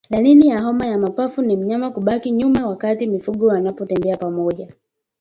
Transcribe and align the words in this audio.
Dalili 0.09 0.47
ya 0.47 0.61
homa 0.61 0.85
ya 0.87 0.97
mapafu 0.97 1.41
ni 1.41 1.57
mnyama 1.57 1.91
kubaki 1.91 2.31
nyuma 2.31 2.67
wakati 2.67 3.07
mifugo 3.07 3.47
wanapotembea 3.47 4.17
pamoja 4.17 4.73